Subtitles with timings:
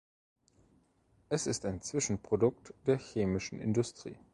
[1.29, 4.17] Es ist ein Zwischenprodukt der chemischen Industrie.